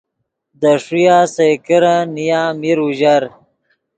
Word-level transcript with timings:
دے 0.59 0.71
ݰویا 0.85 1.17
سئے 1.33 1.51
کرن 1.65 1.99
نیا 2.15 2.41
میر 2.59 2.79
اوژر 2.83 3.23